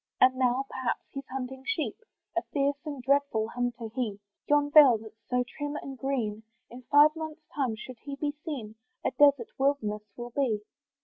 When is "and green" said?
5.75-6.41